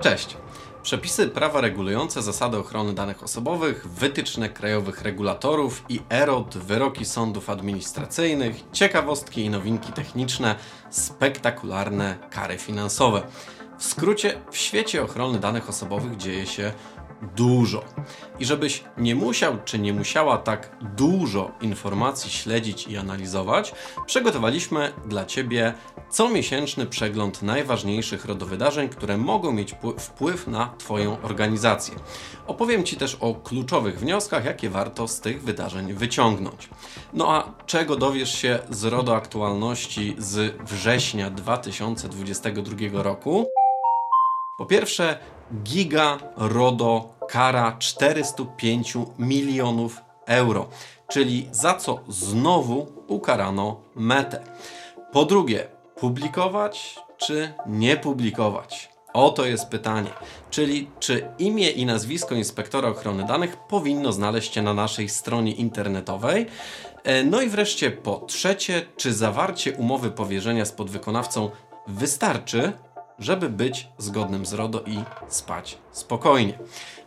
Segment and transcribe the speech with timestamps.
[0.00, 0.36] Cześć.
[0.82, 8.56] Przepisy prawa regulujące zasady ochrony danych osobowych, wytyczne krajowych regulatorów i EROD, wyroki sądów administracyjnych,
[8.72, 10.54] ciekawostki i nowinki techniczne,
[10.90, 13.22] spektakularne kary finansowe.
[13.78, 16.72] W skrócie, w świecie ochrony danych osobowych dzieje się
[17.36, 17.84] dużo.
[18.38, 23.74] I żebyś nie musiał czy nie musiała tak dużo informacji śledzić i analizować,
[24.06, 25.74] przygotowaliśmy dla Ciebie
[26.10, 31.94] comiesięczny przegląd najważniejszych RODO-wydarzeń, które mogą mieć wpływ na Twoją organizację.
[32.46, 36.68] Opowiem Ci też o kluczowych wnioskach, jakie warto z tych wydarzeń wyciągnąć.
[37.12, 43.46] No a czego dowiesz się z RODO aktualności z września 2022 roku?
[44.56, 45.18] Po pierwsze,
[45.54, 50.68] giga RODO kara 405 milionów euro,
[51.08, 54.44] czyli za co znowu ukarano metę.
[55.12, 55.66] Po drugie,
[56.00, 58.90] publikować czy nie publikować?
[59.12, 60.10] Oto jest pytanie,
[60.50, 66.46] czyli czy imię i nazwisko inspektora ochrony danych powinno znaleźć się na naszej stronie internetowej?
[67.04, 71.50] E, no i wreszcie po trzecie, czy zawarcie umowy powierzenia z podwykonawcą
[71.86, 72.72] wystarczy,
[73.20, 76.58] żeby być zgodnym z RODO i spać spokojnie.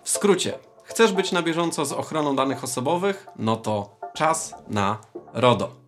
[0.03, 3.27] W skrócie, chcesz być na bieżąco z ochroną danych osobowych?
[3.35, 4.97] No to czas na
[5.33, 5.83] RODO.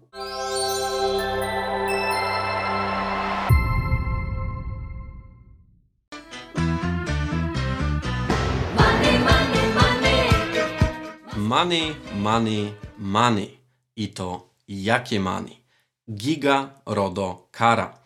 [11.38, 13.58] Money, money, money.
[13.96, 15.66] I to jakie money?
[16.12, 18.00] Giga RODO kara.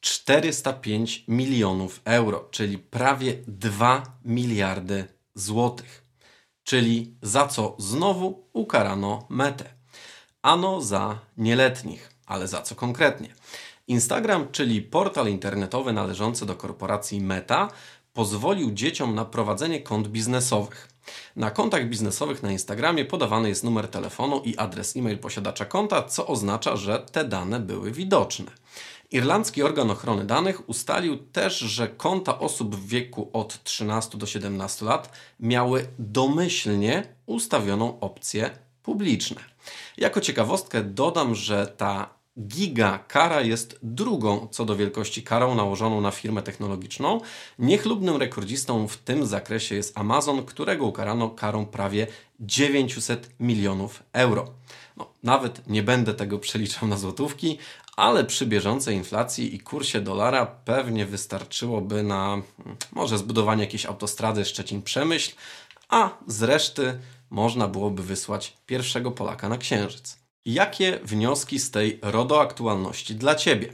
[0.00, 6.04] 405 milionów euro, czyli prawie 2 miliardy złotych.
[6.62, 9.64] Czyli za co znowu ukarano metę.
[10.42, 13.34] Ano za nieletnich, ale za co konkretnie?
[13.88, 17.68] Instagram, czyli portal internetowy należący do korporacji Meta,
[18.12, 20.88] pozwolił dzieciom na prowadzenie kont biznesowych.
[21.36, 26.26] Na kontach biznesowych na Instagramie podawany jest numer telefonu i adres e-mail posiadacza konta, co
[26.26, 28.50] oznacza, że te dane były widoczne.
[29.12, 34.84] Irlandzki organ ochrony danych ustalił też, że konta osób w wieku od 13 do 17
[34.84, 38.50] lat miały domyślnie ustawioną opcję
[38.82, 39.40] publiczne.
[39.96, 46.10] Jako ciekawostkę dodam, że ta giga kara jest drugą co do wielkości karą nałożoną na
[46.10, 47.20] firmę technologiczną.
[47.58, 52.06] Niechlubnym rekordzistą w tym zakresie jest Amazon, którego ukarano karą prawie
[52.40, 54.50] 900 milionów euro.
[54.96, 57.58] No, nawet nie będę tego przeliczał na złotówki,
[58.00, 62.42] ale przy bieżącej inflacji i kursie dolara pewnie wystarczyłoby na
[62.92, 65.32] może zbudowanie jakiejś autostrady Szczecin-Przemyśl,
[65.88, 67.00] a z reszty
[67.30, 70.18] można byłoby wysłać pierwszego Polaka na Księżyc.
[70.44, 73.72] Jakie wnioski z tej RODO aktualności dla Ciebie?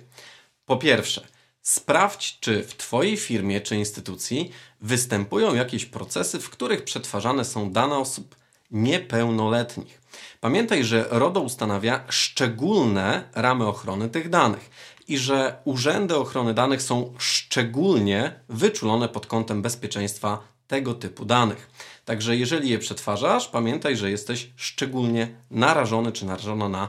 [0.64, 1.26] Po pierwsze,
[1.62, 4.50] sprawdź, czy w Twojej firmie czy instytucji
[4.80, 8.36] występują jakieś procesy, w których przetwarzane są dane osób
[8.70, 10.05] niepełnoletnich.
[10.40, 14.70] Pamiętaj, że RODO ustanawia szczególne ramy ochrony tych danych
[15.08, 21.70] i że urzędy ochrony danych są szczególnie wyczulone pod kątem bezpieczeństwa tego typu danych.
[22.04, 26.88] Także jeżeli je przetwarzasz, pamiętaj, że jesteś szczególnie narażony czy narażona na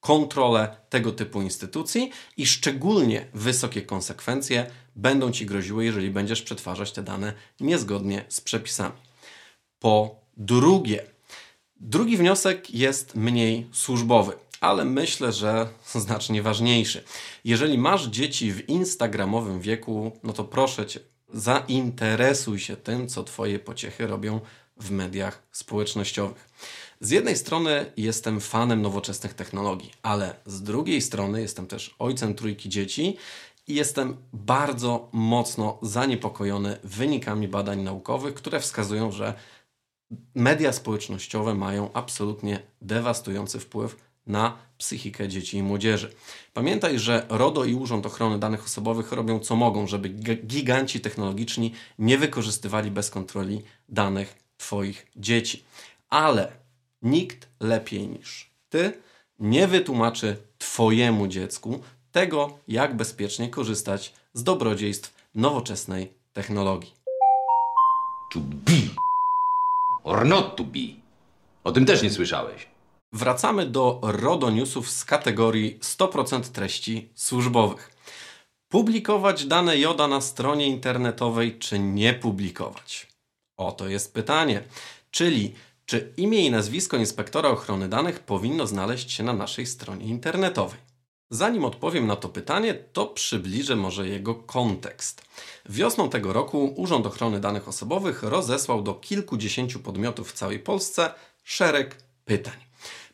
[0.00, 7.02] kontrolę tego typu instytucji i szczególnie wysokie konsekwencje będą ci groziły, jeżeli będziesz przetwarzać te
[7.02, 8.96] dane niezgodnie z przepisami.
[9.78, 11.06] Po drugie,
[11.80, 17.04] Drugi wniosek jest mniej służbowy, ale myślę, że znacznie ważniejszy.
[17.44, 21.00] Jeżeli masz dzieci w instagramowym wieku, no to proszę cię,
[21.34, 24.40] zainteresuj się tym, co twoje pociechy robią
[24.76, 26.48] w mediach społecznościowych.
[27.00, 32.68] Z jednej strony jestem fanem nowoczesnych technologii, ale z drugiej strony jestem też ojcem trójki
[32.68, 33.16] dzieci
[33.68, 39.34] i jestem bardzo mocno zaniepokojony wynikami badań naukowych, które wskazują, że
[40.34, 43.96] media społecznościowe mają absolutnie dewastujący wpływ
[44.26, 46.12] na psychikę dzieci i młodzieży.
[46.54, 50.08] Pamiętaj, że RODO i Urząd Ochrony Danych Osobowych robią co mogą, żeby
[50.46, 55.64] giganci technologiczni nie wykorzystywali bez kontroli danych Twoich dzieci.
[56.10, 56.52] Ale
[57.02, 58.92] nikt lepiej niż Ty
[59.38, 61.80] nie wytłumaczy Twojemu dziecku
[62.12, 66.94] tego, jak bezpiecznie korzystać z dobrodziejstw nowoczesnej technologii.
[68.32, 69.07] To be
[70.08, 70.88] or not to be.
[71.64, 72.66] O tym też nie słyszałeś.
[73.12, 77.90] Wracamy do RODO Newsów z kategorii 100% treści służbowych.
[78.68, 83.06] Publikować dane JODA na stronie internetowej, czy nie publikować?
[83.56, 84.62] Oto jest pytanie.
[85.10, 85.54] Czyli,
[85.86, 90.87] czy imię i nazwisko inspektora ochrony danych powinno znaleźć się na naszej stronie internetowej?
[91.30, 95.22] Zanim odpowiem na to pytanie, to przybliżę może jego kontekst.
[95.68, 101.10] Wiosną tego roku Urząd Ochrony Danych Osobowych rozesłał do kilkudziesięciu podmiotów w całej Polsce
[101.44, 102.54] szereg pytań.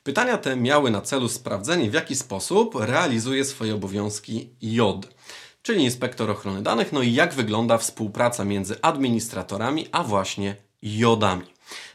[0.03, 5.15] Pytania te miały na celu sprawdzenie, w jaki sposób realizuje swoje obowiązki JOD,
[5.63, 11.47] czyli Inspektor Ochrony Danych, no i jak wygląda współpraca między administratorami, a właśnie JODami.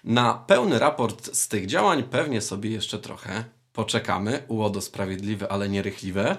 [0.03, 3.43] Na pełny raport z tych działań pewnie sobie jeszcze trochę
[3.79, 4.43] poczekamy.
[4.47, 6.37] Ułodo sprawiedliwe, ale nierychliwe.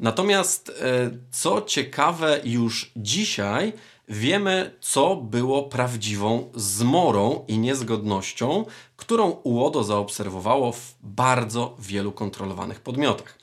[0.00, 3.72] Natomiast e, co ciekawe, już dzisiaj
[4.08, 8.64] wiemy, co było prawdziwą zmorą i niezgodnością,
[8.96, 13.38] którą UODO zaobserwowało w bardzo wielu kontrolowanych podmiotach.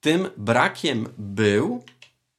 [0.00, 1.82] Tym brakiem był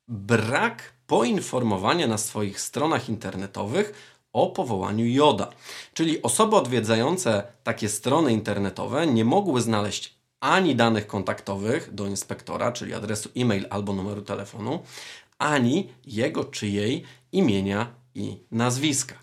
[0.07, 3.94] brak poinformowania na swoich stronach internetowych
[4.33, 5.50] o powołaniu JODA.
[5.94, 12.94] Czyli osoby odwiedzające takie strony internetowe nie mogły znaleźć ani danych kontaktowych do inspektora, czyli
[12.94, 14.80] adresu e-mail albo numeru telefonu,
[15.39, 19.15] ani jego czy jej imienia i nazwiska.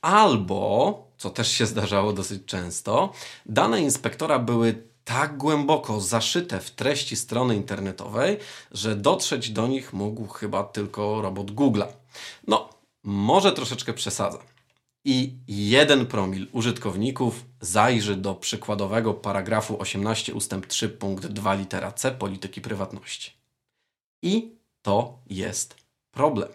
[0.00, 3.12] Albo, co też się zdarzało dosyć często,
[3.46, 8.38] dane inspektora były tak głęboko zaszyte w treści strony internetowej,
[8.70, 11.86] że dotrzeć do nich mógł chyba tylko robot Google'a.
[12.46, 12.68] No,
[13.02, 14.51] może troszeczkę przesadzam.
[15.04, 22.10] I jeden promil użytkowników zajrzy do przykładowego paragrafu 18 ustęp 3 punkt 2 litera C
[22.10, 23.32] polityki prywatności.
[24.22, 24.52] I
[24.82, 25.76] to jest
[26.10, 26.48] problem.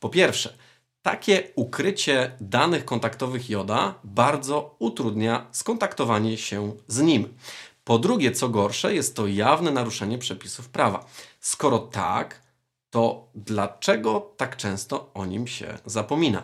[0.00, 0.54] Po pierwsze,
[1.02, 7.34] takie ukrycie danych kontaktowych JODA bardzo utrudnia skontaktowanie się z nim.
[7.84, 11.06] Po drugie, co gorsze, jest to jawne naruszenie przepisów prawa.
[11.40, 12.42] Skoro tak,
[12.90, 16.42] to dlaczego tak często o nim się zapomina?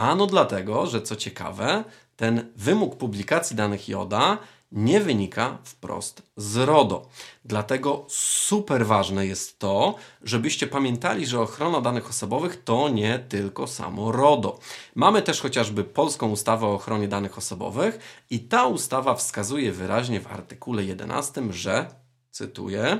[0.00, 1.84] Ano dlatego, że co ciekawe,
[2.16, 4.38] ten wymóg publikacji danych JODA
[4.72, 7.08] nie wynika wprost z RODO.
[7.44, 14.12] Dlatego super ważne jest to, żebyście pamiętali, że ochrona danych osobowych to nie tylko samo
[14.12, 14.58] RODO.
[14.94, 17.98] Mamy też chociażby polską ustawę o ochronie danych osobowych
[18.30, 21.86] i ta ustawa wskazuje wyraźnie w artykule 11, że,
[22.30, 22.98] cytuję,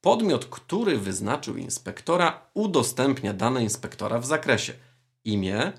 [0.00, 4.72] podmiot, który wyznaczył inspektora, udostępnia dane inspektora w zakresie
[5.24, 5.72] imię,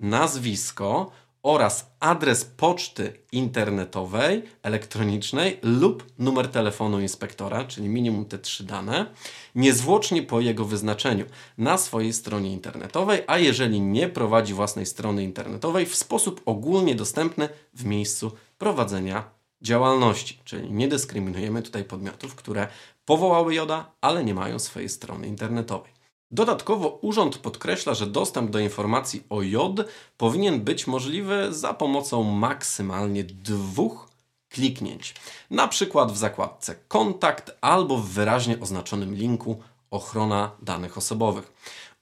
[0.00, 1.10] nazwisko
[1.42, 9.06] oraz adres poczty internetowej, elektronicznej lub numer telefonu inspektora, czyli minimum te trzy dane,
[9.54, 11.24] niezwłocznie po jego wyznaczeniu
[11.58, 17.48] na swojej stronie internetowej, a jeżeli nie prowadzi własnej strony internetowej, w sposób ogólnie dostępny
[17.74, 19.30] w miejscu prowadzenia
[19.62, 20.38] działalności.
[20.44, 22.68] Czyli nie dyskryminujemy tutaj podmiotów, które
[23.04, 25.97] powołały JODA, ale nie mają swojej strony internetowej.
[26.30, 29.80] Dodatkowo urząd podkreśla, że dostęp do informacji o JOD
[30.16, 34.08] powinien być możliwy za pomocą maksymalnie dwóch
[34.48, 35.14] kliknięć.
[35.50, 41.52] Na przykład w zakładce Kontakt albo w wyraźnie oznaczonym linku Ochrona danych osobowych.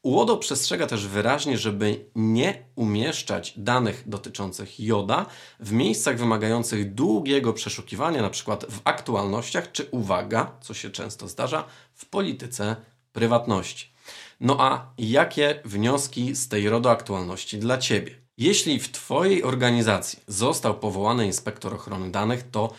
[0.02, 5.26] UODO przestrzega też wyraźnie, żeby nie umieszczać danych dotyczących JODA
[5.60, 8.56] w miejscach wymagających długiego przeszukiwania, np.
[8.70, 11.64] w aktualnościach, czy uwaga, co się często zdarza,
[11.94, 12.76] w polityce
[13.12, 13.95] prywatności.
[14.40, 18.14] No a jakie wnioski z tej RODO aktualności dla Ciebie?
[18.38, 22.72] Jeśli w Twojej organizacji został powołany inspektor ochrony danych, to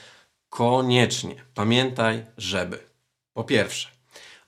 [0.49, 2.79] koniecznie pamiętaj, żeby
[3.33, 3.89] po pierwsze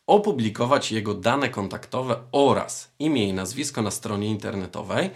[0.08, 5.10] opublikować jego dane kontaktowe oraz imię i nazwisko na stronie internetowej,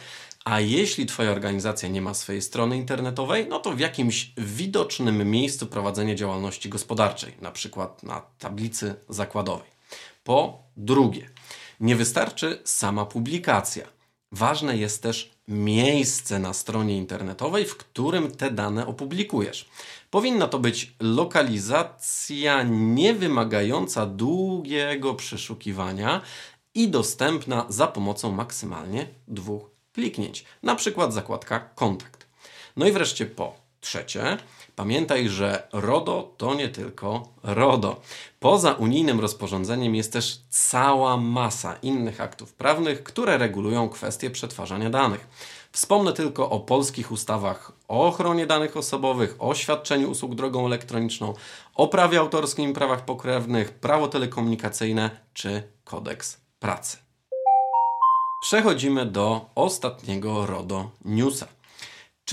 [0.46, 5.67] a jeśli Twoja organizacja nie ma swojej strony internetowej, no to w jakimś widocznym miejscu
[5.67, 9.70] prowadzenia działalności gospodarczej, na przykład na tablicy zakładowej.
[10.24, 11.29] Po drugie,
[11.84, 13.88] nie wystarczy sama publikacja.
[14.32, 19.70] Ważne jest też miejsce na stronie internetowej, w którym te dane opublikujesz.
[20.10, 26.22] Powinna to być lokalizacja niewymagająca długiego przeszukiwania
[26.74, 32.28] i dostępna za pomocą maksymalnie dwóch kliknięć, na przykład zakładka kontakt.
[32.75, 34.38] No i wreszcie po trzecie,
[34.75, 38.02] Pamiętaj, że RODO to nie tylko RODO.
[38.40, 45.28] Poza unijnym rozporządzeniem jest też cała masa innych aktów prawnych, które regulują kwestie przetwarzania danych.
[45.72, 51.34] Wspomnę tylko o polskich ustawach o ochronie danych osobowych, o świadczeniu usług drogą elektroniczną,
[51.75, 56.98] o prawie autorskim i prawach pokrewnych, prawo telekomunikacyjne czy kodeks pracy.
[58.42, 61.48] Przechodzimy do ostatniego RODO Newsa.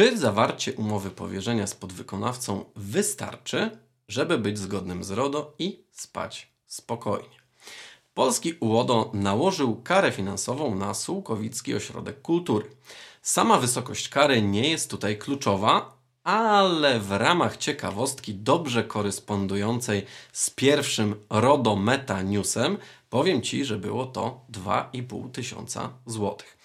[0.01, 3.71] Czy zawarcie umowy powierzenia z podwykonawcą wystarczy,
[4.09, 7.37] żeby być zgodnym z RODO i spać spokojnie?
[8.15, 12.71] Polski UODO nałożył karę finansową na Sułkowicki Ośrodek Kultury.
[13.23, 21.15] Sama wysokość kary nie jest tutaj kluczowa, ale w ramach ciekawostki dobrze korespondującej z pierwszym
[21.31, 22.79] RODO Meta Newsem
[23.11, 26.59] powiem Ci, że było to 2,5 tysiąca złotych.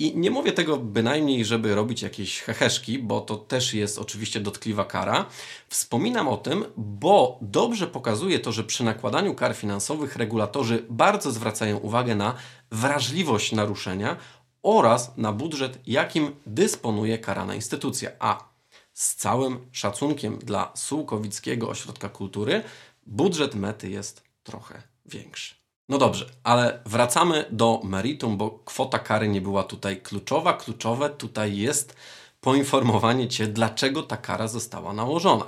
[0.00, 4.84] I nie mówię tego bynajmniej, żeby robić jakieś heheszki, bo to też jest oczywiście dotkliwa
[4.84, 5.26] kara.
[5.68, 11.78] Wspominam o tym, bo dobrze pokazuje to, że przy nakładaniu kar finansowych regulatorzy bardzo zwracają
[11.78, 12.34] uwagę na
[12.70, 14.16] wrażliwość naruszenia
[14.62, 18.10] oraz na budżet, jakim dysponuje karana instytucja.
[18.18, 18.44] A
[18.92, 22.62] z całym szacunkiem dla Sułkowickiego Ośrodka Kultury,
[23.06, 25.59] budżet mety jest trochę większy.
[25.90, 30.52] No dobrze, ale wracamy do meritum, bo kwota kary nie była tutaj kluczowa.
[30.52, 31.96] Kluczowe tutaj jest
[32.40, 35.44] poinformowanie Cię, dlaczego ta kara została nałożona.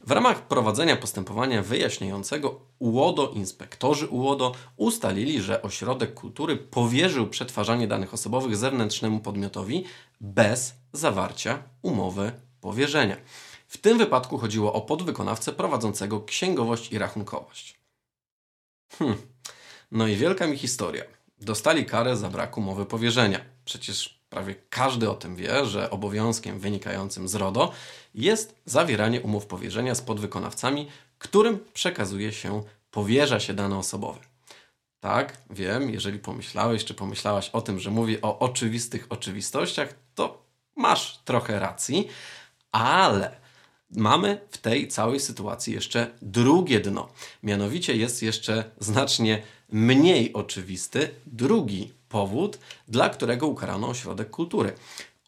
[0.00, 8.14] W ramach prowadzenia postępowania wyjaśniającego UODO, inspektorzy UODO ustalili, że ośrodek kultury powierzył przetwarzanie danych
[8.14, 9.84] osobowych zewnętrznemu podmiotowi
[10.20, 13.16] bez zawarcia umowy powierzenia.
[13.68, 17.78] W tym wypadku chodziło o podwykonawcę prowadzącego księgowość i rachunkowość.
[18.98, 19.33] Hmm.
[19.94, 21.04] No i wielka mi historia.
[21.40, 23.40] Dostali karę za brak umowy powierzenia.
[23.64, 27.72] Przecież prawie każdy o tym wie, że obowiązkiem wynikającym z RODO
[28.14, 34.20] jest zawieranie umów powierzenia z podwykonawcami, którym przekazuje się, powierza się dane osobowe.
[35.00, 40.42] Tak, wiem, jeżeli pomyślałeś czy pomyślałaś o tym, że mówię o oczywistych oczywistościach, to
[40.76, 42.08] masz trochę racji,
[42.72, 43.36] ale
[43.90, 47.08] mamy w tej całej sytuacji jeszcze drugie dno.
[47.42, 49.42] Mianowicie jest jeszcze znacznie
[49.74, 54.72] mniej oczywisty drugi powód, dla którego ukarano ośrodek kultury.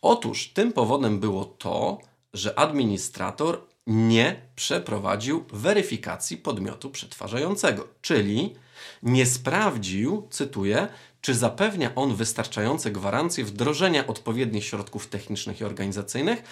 [0.02, 1.98] Otóż tym powodem było to,
[2.32, 8.54] że administrator nie przeprowadził weryfikacji podmiotu przetwarzającego, czyli
[9.02, 10.88] nie sprawdził, cytuję,
[11.20, 16.42] czy zapewnia on wystarczające gwarancje wdrożenia odpowiednich środków technicznych i organizacyjnych,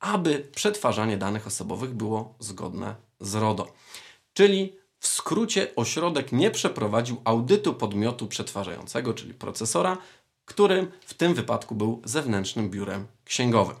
[0.00, 3.72] aby przetwarzanie danych osobowych było zgodne z RODO.
[4.32, 9.98] Czyli w skrócie ośrodek nie przeprowadził audytu podmiotu przetwarzającego, czyli procesora,
[10.44, 13.76] którym w tym wypadku był zewnętrznym biurem księgowym.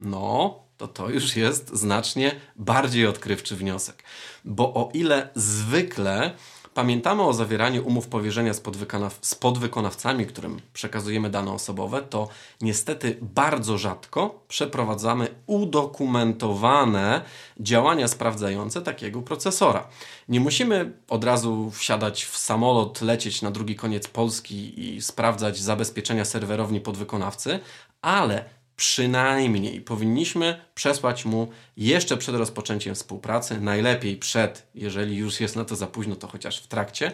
[0.00, 4.02] No, to to już jest znacznie bardziej odkrywczy wniosek.
[4.44, 6.34] Bo o ile zwykle
[6.74, 12.28] pamiętamy o zawieraniu umów powierzenia z, podwykonaw z podwykonawcami, którym przekazujemy dane osobowe, to
[12.60, 17.22] niestety bardzo rzadko przeprowadzamy udokumentowane
[17.60, 19.88] działania sprawdzające takiego procesora.
[20.28, 26.24] Nie musimy od razu wsiadać w samolot, lecieć na drugi koniec Polski i sprawdzać zabezpieczenia
[26.24, 27.60] serwerowni podwykonawcy,
[28.02, 35.64] ale przynajmniej powinniśmy przesłać mu jeszcze przed rozpoczęciem współpracy, najlepiej przed, jeżeli już jest na
[35.64, 37.12] to za późno, to chociaż w trakcie,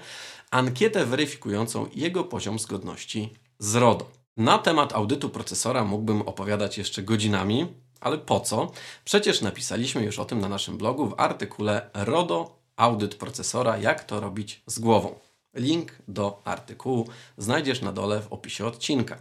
[0.51, 4.11] ankietę weryfikującą jego poziom zgodności z RODO.
[4.37, 7.67] Na temat audytu procesora mógłbym opowiadać jeszcze godzinami,
[8.01, 8.73] ale po co?
[9.05, 14.21] Przecież napisaliśmy już o tym na naszym blogu w artykule RODO Audyt procesora, jak to
[14.21, 15.19] robić z głową.
[15.55, 17.09] Link do artykułu
[17.39, 19.17] znajdziesz na dole w opisie odcinka.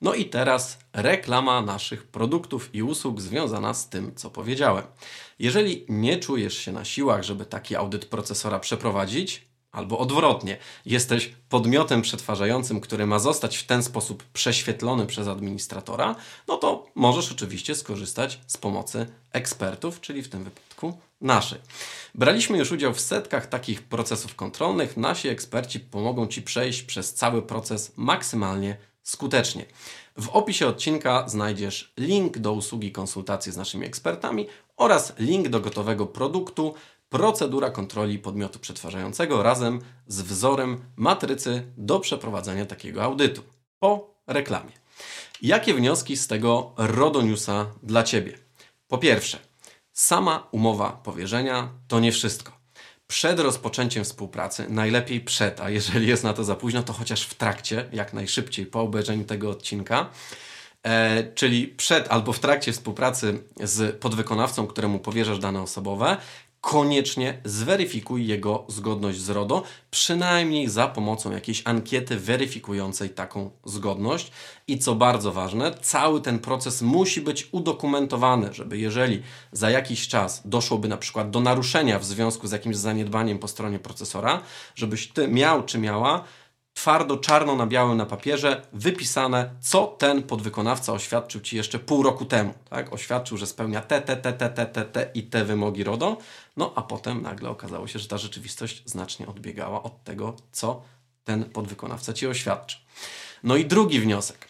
[0.00, 4.84] No i teraz reklama naszych produktów i usług związana z tym, co powiedziałem.
[5.38, 12.02] Jeżeli nie czujesz się na siłach, żeby taki audyt procesora przeprowadzić, albo odwrotnie, jesteś podmiotem
[12.02, 16.16] przetwarzającym, który ma zostać w ten sposób prześwietlony przez administratora,
[16.48, 21.58] no to możesz oczywiście skorzystać z pomocy ekspertów, czyli w tym wypadku naszej.
[22.14, 24.96] Braliśmy już udział w setkach takich procesów kontrolnych.
[24.96, 29.66] Nasi eksperci pomogą Ci przejść przez cały proces maksymalnie skutecznie.
[30.16, 36.06] W opisie odcinka znajdziesz link do usługi konsultacji z naszymi ekspertami oraz link do gotowego
[36.06, 36.74] produktu
[37.08, 43.42] procedura kontroli podmiotu przetwarzającego razem z wzorem matrycy do przeprowadzenia takiego audytu.
[43.78, 44.72] Po reklamie.
[45.42, 48.38] Jakie wnioski z tego RODO Newsa dla Ciebie?
[48.88, 49.38] Po pierwsze,
[49.92, 52.59] sama umowa powierzenia to nie wszystko
[53.10, 57.34] przed rozpoczęciem współpracy, najlepiej przed, a jeżeli jest na to za późno, to chociaż w
[57.34, 60.10] trakcie, jak najszybciej po obejrzeniu tego odcinka,
[60.82, 66.16] e, czyli przed albo w trakcie współpracy z podwykonawcą, któremu powierzasz dane osobowe,
[66.60, 74.32] koniecznie zweryfikuj jego zgodność z RODO, przynajmniej za pomocą jakiejś ankiety weryfikującej taką zgodność.
[74.68, 80.42] I co bardzo ważne, cały ten proces musi być udokumentowany, żeby jeżeli za jakiś czas
[80.44, 84.42] doszłoby na przykład do naruszenia w związku z jakimś zaniedbaniem po stronie procesora,
[84.74, 86.24] żebyś ty miał czy miała
[86.74, 92.24] twardo, czarno na białym na papierze wypisane, co ten podwykonawca oświadczył Ci jeszcze pół roku
[92.24, 92.54] temu.
[92.70, 92.92] Tak?
[92.92, 96.16] Oświadczył, że spełnia te, te, te, te, te, te, te i te wymogi RODO,
[96.60, 100.82] no a potem nagle okazało się, że ta rzeczywistość znacznie odbiegała od tego, co
[101.24, 102.80] ten podwykonawca Ci oświadczył.
[103.42, 104.48] No i drugi wniosek.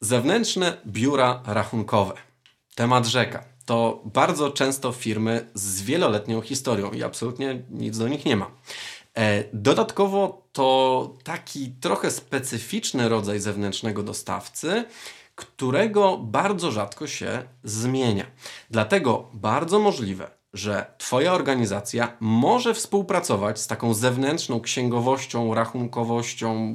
[0.00, 2.14] Zewnętrzne biura rachunkowe.
[2.74, 8.36] Temat rzeka to bardzo często firmy z wieloletnią historią i absolutnie nic do nich nie
[8.36, 8.50] ma.
[9.14, 14.84] E, dodatkowo to taki trochę specyficzny rodzaj zewnętrznego dostawcy,
[15.34, 18.26] którego bardzo rzadko się zmienia.
[18.70, 26.74] Dlatego bardzo możliwe, że Twoja organizacja może współpracować z taką zewnętrzną księgowością, rachunkowością,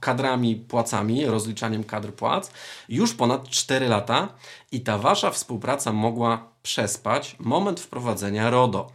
[0.00, 2.50] kadrami, płacami, rozliczaniem kadr płac
[2.88, 4.28] już ponad 4 lata
[4.72, 8.90] i ta Wasza współpraca mogła przespać moment wprowadzenia RODO.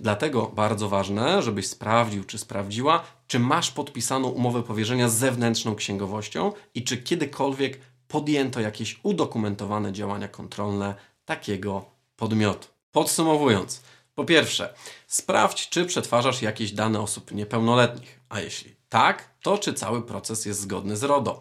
[0.00, 6.52] Dlatego bardzo ważne, żebyś sprawdził, czy sprawdziła, czy masz podpisaną umowę powierzenia z zewnętrzną księgowością
[6.74, 11.84] i czy kiedykolwiek podjęto jakieś udokumentowane działania kontrolne takiego
[12.16, 12.75] podmiotu.
[12.96, 13.82] Podsumowując,
[14.14, 14.74] po pierwsze,
[15.06, 20.60] sprawdź, czy przetwarzasz jakieś dane osób niepełnoletnich, a jeśli tak, to czy cały proces jest
[20.60, 21.40] zgodny z RODO.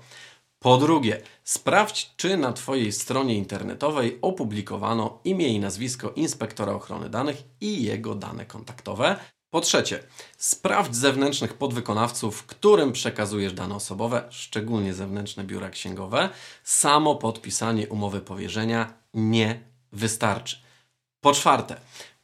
[0.59, 7.43] Po drugie, sprawdź, czy na Twojej stronie internetowej opublikowano imię i nazwisko inspektora ochrony danych
[7.61, 9.15] i jego dane kontaktowe.
[9.49, 10.03] Po trzecie,
[10.37, 16.29] sprawdź zewnętrznych podwykonawców, którym przekazujesz dane osobowe, szczególnie zewnętrzne biura księgowe.
[16.63, 19.59] Samo podpisanie umowy powierzenia nie
[19.91, 20.64] wystarczy.
[21.25, 21.75] Po czwarte,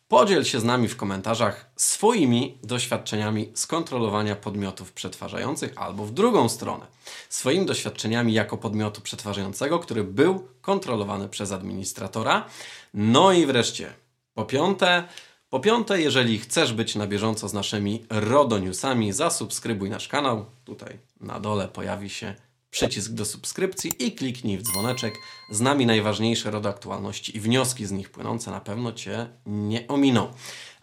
[0.08, 6.50] podziel się z nami w komentarzach swoimi doświadczeniami z kontrolowania podmiotów przetwarzających albo w drugą
[6.50, 6.86] stronę,
[7.29, 12.46] swoimi doświadczeniami jako podmiotu przetwarzającego, który był kontrolowany przez administratora.
[12.93, 13.93] No i wreszcie,
[14.34, 15.03] po piąte,
[15.50, 20.46] po piąte, jeżeli chcesz być na bieżąco z naszymi RODO Newsami, zasubskrybuj nasz kanał.
[20.65, 22.36] Tutaj na dole pojawi się
[22.72, 25.16] przycisk do subskrypcji i kliknij w dzwoneczek.
[25.50, 30.34] Z nami najważniejsze RODO aktualności i wnioski z nich płynące na pewno Cię nie ominą.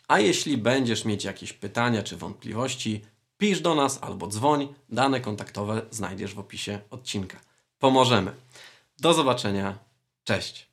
[0.09, 3.04] A jeśli będziesz mieć jakieś pytania czy wątpliwości,
[3.38, 4.75] pisz do nas albo dzwoń.
[4.88, 7.40] Dane kontaktowe znajdziesz w opisie odcinka.
[7.78, 8.33] Pomożemy.
[8.99, 9.78] Do zobaczenia.
[10.25, 10.68] Cześć.